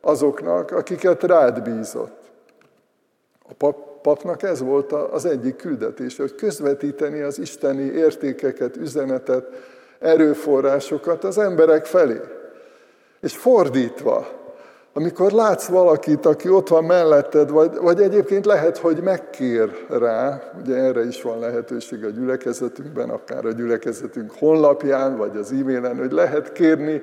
[0.00, 2.22] azoknak, akiket rád bízott.
[3.48, 9.46] A pap, papnak ez volt az egyik küldetése, hogy közvetíteni az isteni értékeket, üzenetet,
[9.98, 12.20] erőforrásokat az emberek felé.
[13.20, 14.43] És fordítva,
[14.96, 20.74] amikor látsz valakit, aki ott van melletted, vagy, vagy egyébként lehet, hogy megkér rá, ugye
[20.74, 26.52] erre is van lehetőség a gyülekezetünkben, akár a gyülekezetünk honlapján, vagy az e-mailen, hogy lehet
[26.52, 27.02] kérni,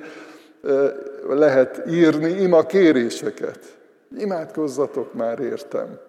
[1.30, 3.60] lehet írni ima kéréseket.
[4.18, 6.00] Imádkozzatok már, értem.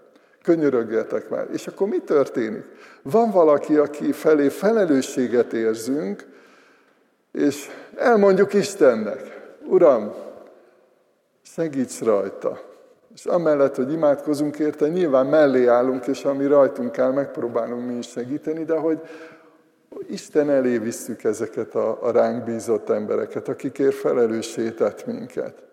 [0.42, 1.46] Könyörögjetek már.
[1.52, 2.64] És akkor mi történik?
[3.02, 6.26] Van valaki, aki felé felelősséget érzünk,
[7.32, 10.12] és elmondjuk Istennek, Uram,
[11.42, 12.60] segíts rajta.
[13.14, 18.08] És amellett, hogy imádkozunk érte, nyilván mellé állunk, és ami rajtunk áll, megpróbálunk mi is
[18.08, 19.00] segíteni, de hogy
[20.08, 25.71] Isten elé visszük ezeket a, a ránk bízott embereket, akikért felelőssé tett minket.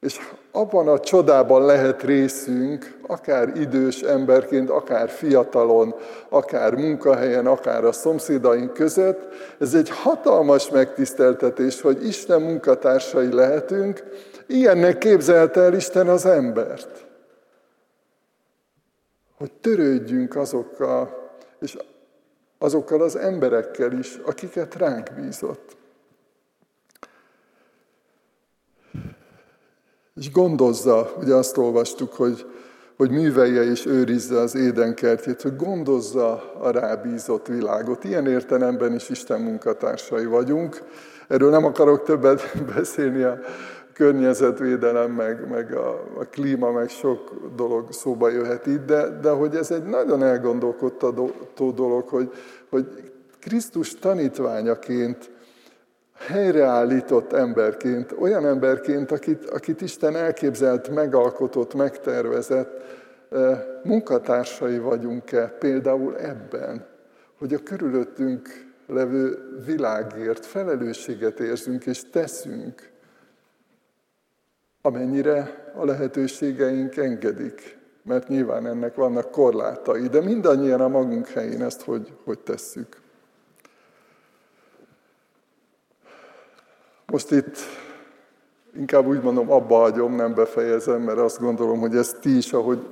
[0.00, 0.18] És
[0.52, 5.94] abban a csodában lehet részünk, akár idős emberként, akár fiatalon,
[6.28, 9.34] akár munkahelyen, akár a szomszédaink között.
[9.58, 14.02] Ez egy hatalmas megtiszteltetés, hogy Isten munkatársai lehetünk,
[14.50, 17.06] Ilyennek képzelte el Isten az embert.
[19.36, 21.76] Hogy törődjünk azokkal, és
[22.58, 25.77] azokkal az emberekkel is, akiket ránk bízott.
[30.18, 32.46] És gondozza, ugye azt olvastuk, hogy,
[32.96, 38.04] hogy művelje és őrizze az édenkertjét, hogy gondozza a rábízott világot.
[38.04, 40.82] Ilyen értelemben is Isten munkatársai vagyunk.
[41.28, 43.38] Erről nem akarok többet beszélni, a
[43.92, 45.88] környezetvédelem, meg, meg a,
[46.18, 51.70] a klíma, meg sok dolog szóba jöhet itt, de, de hogy ez egy nagyon elgondolkodtató
[51.74, 52.32] dolog, hogy,
[52.70, 52.86] hogy
[53.40, 55.30] Krisztus tanítványaként,
[56.28, 62.82] helyreállított emberként, olyan emberként, akit, akit Isten elképzelt, megalkotott, megtervezett,
[63.30, 66.86] eh, munkatársai vagyunk-e például ebben,
[67.38, 68.48] hogy a körülöttünk
[68.86, 72.90] levő világért felelősséget érzünk és teszünk,
[74.82, 77.78] amennyire a lehetőségeink engedik.
[78.02, 82.96] Mert nyilván ennek vannak korlátai, de mindannyian a magunk helyén ezt hogy, hogy tesszük.
[87.12, 87.56] Most itt
[88.76, 92.86] inkább úgy mondom, abba hagyom, nem befejezem, mert azt gondolom, hogy ezt ti is, ahogy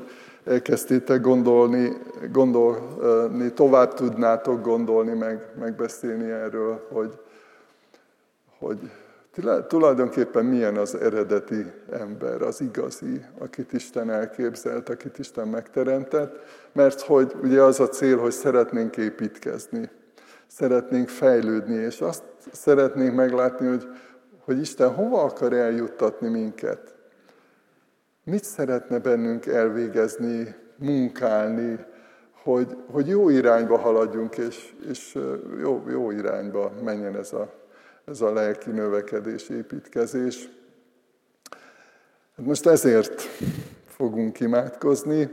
[0.45, 1.93] elkezdtétek gondolni,
[2.33, 7.19] gondolni, tovább tudnátok gondolni, meg, megbeszélni erről, hogy,
[8.59, 8.79] hogy
[9.69, 16.39] tulajdonképpen milyen az eredeti ember, az igazi, akit Isten elképzelt, akit Isten megteremtett,
[16.73, 19.91] mert hogy ugye az a cél, hogy szeretnénk építkezni,
[20.47, 23.87] szeretnénk fejlődni, és azt szeretnénk meglátni, hogy,
[24.47, 26.95] hogy Isten hova akar eljuttatni minket.
[28.25, 31.85] Mit szeretne bennünk elvégezni, munkálni,
[32.43, 35.19] hogy, hogy jó irányba haladjunk, és, és
[35.61, 37.53] jó, jó irányba menjen ez a,
[38.05, 40.49] ez a lelki növekedés, építkezés.
[42.37, 43.23] Most ezért
[43.87, 45.31] fogunk imádkozni.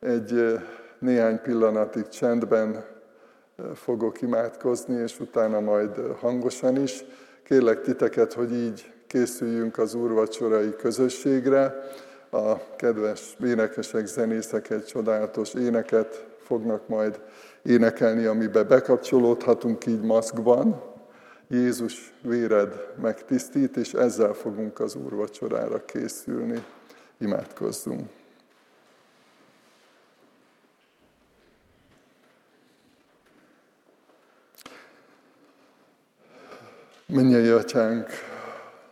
[0.00, 0.58] Egy
[0.98, 2.84] néhány pillanatig csendben
[3.74, 7.04] fogok imádkozni, és utána majd hangosan is.
[7.48, 11.74] Kérlek titeket, hogy így készüljünk az úrvacsorai közösségre.
[12.30, 17.20] A kedves énekesek, zenészek egy csodálatos éneket fognak majd
[17.62, 20.82] énekelni, amiben bekapcsolódhatunk így maszkban.
[21.48, 26.64] Jézus véred megtisztít, és ezzel fogunk az úrvacsorára készülni.
[27.18, 28.17] Imádkozzunk!
[37.12, 38.06] Mennyei atyánk,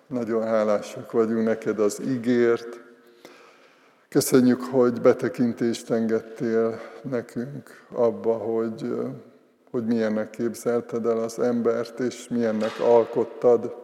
[0.06, 2.80] nagyon hálásak vagyunk neked az ígért.
[4.08, 8.94] Köszönjük, hogy betekintést engedtél nekünk abba, hogy,
[9.70, 13.74] hogy milyennek képzelted el az embert, és milyennek alkottad.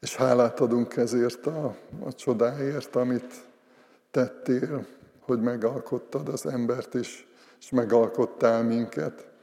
[0.00, 3.34] És hálát adunk ezért a, a csodáért, amit
[4.10, 4.86] tettél,
[5.20, 7.26] hogy megalkottad az embert, és,
[7.60, 9.34] és megalkottál minket.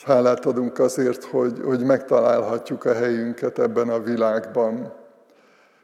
[0.00, 4.92] És hálát adunk azért, hogy, hogy megtalálhatjuk a helyünket ebben a világban.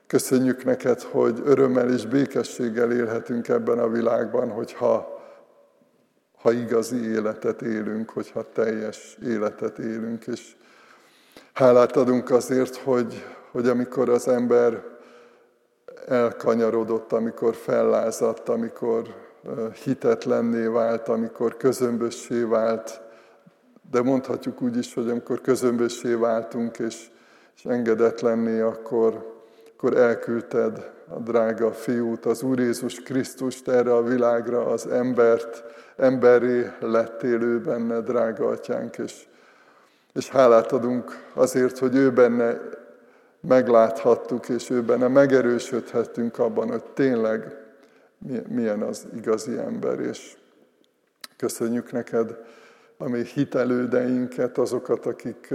[0.07, 5.21] Köszönjük neked, hogy örömmel és békességgel élhetünk ebben a világban, hogyha
[6.39, 10.27] ha igazi életet élünk, hogyha teljes életet élünk.
[10.27, 10.57] És
[11.53, 14.83] hálát adunk azért, hogy, hogy amikor az ember
[16.07, 19.15] elkanyarodott, amikor fellázadt, amikor
[19.85, 23.05] hitetlenné vált, amikor közömbössé vált,
[23.91, 27.11] de mondhatjuk úgy is, hogy amikor közömbössé váltunk és,
[27.57, 29.35] és engedetlenné, akkor,
[29.73, 35.65] akkor elküldted a drága fiút, az Úr Jézus Krisztust erre a világra, az embert,
[35.97, 39.27] emberré lettél ő benne, drága atyánk, és,
[40.13, 42.61] és hálát adunk azért, hogy ő benne
[43.41, 47.65] megláthattuk, és ő benne megerősödhettünk abban, hogy tényleg
[48.49, 50.37] milyen az igazi ember, és
[51.37, 52.37] köszönjük neked,
[52.99, 55.55] a mi hitelődeinket, azokat, akik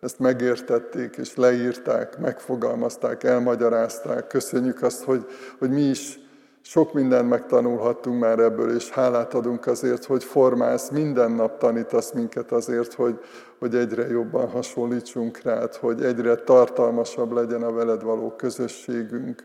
[0.00, 4.26] ezt megértették és leírták, megfogalmazták, elmagyarázták.
[4.26, 5.26] Köszönjük azt, hogy,
[5.58, 6.18] hogy mi is
[6.66, 12.52] sok mindent megtanulhattunk már ebből, és hálát adunk azért, hogy formálsz, minden nap tanítasz minket
[12.52, 13.20] azért, hogy,
[13.58, 19.44] hogy egyre jobban hasonlítsunk rád, hogy egyre tartalmasabb legyen a veled való közösségünk.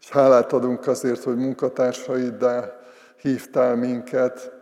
[0.00, 2.80] És hálát adunk azért, hogy munkatársaiddá
[3.20, 4.52] hívtál minket,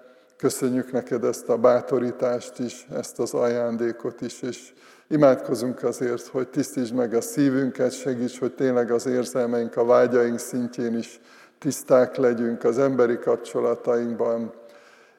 [0.43, 4.73] Köszönjük neked ezt a bátorítást is, ezt az ajándékot is, és
[5.09, 10.99] imádkozunk azért, hogy tisztítsd meg a szívünket, segíts, hogy tényleg az érzelmeink, a vágyaink szintjén
[10.99, 11.21] is
[11.59, 14.53] tiszták legyünk az emberi kapcsolatainkban,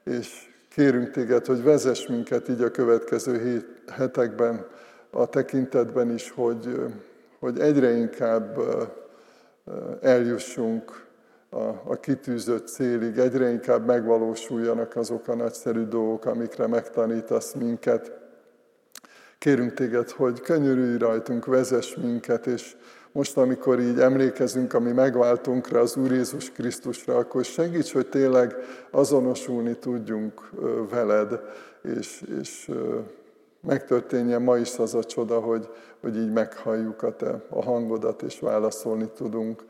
[0.03, 4.65] és kérünk téged, hogy vezess minket így a következő hetekben,
[5.09, 6.82] a tekintetben is, hogy,
[7.39, 8.59] hogy egyre inkább
[10.01, 11.02] eljussunk
[11.53, 18.11] a, a kitűzött célig, egyre inkább megvalósuljanak azok a nagyszerű dolgok, amikre megtanítasz minket.
[19.37, 22.75] Kérünk téged, hogy könyörülj rajtunk, vezess minket, és
[23.11, 28.55] most, amikor így emlékezünk a mi megváltunkra, az Úr Jézus Krisztusra, akkor segíts, hogy tényleg
[28.91, 30.49] azonosulni tudjunk
[30.89, 31.39] veled,
[31.81, 32.71] és, és
[33.61, 35.69] megtörténjen ma is az a csoda, hogy,
[36.01, 39.63] hogy így meghalljuk a te a hangodat, és válaszolni tudunk.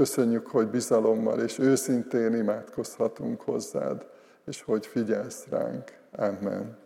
[0.00, 4.06] Köszönjük, hogy bizalommal és őszintén imádkozhatunk hozzád,
[4.46, 5.84] és hogy figyelsz ránk.
[6.16, 6.76] Amen.